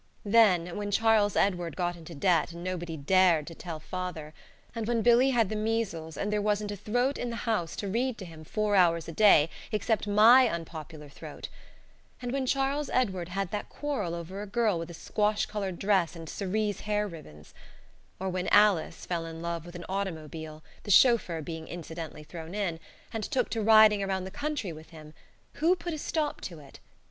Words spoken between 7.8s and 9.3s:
read to him four hours a